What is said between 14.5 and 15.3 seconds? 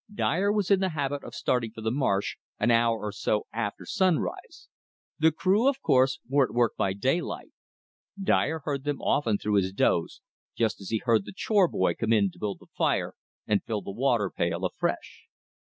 afresh.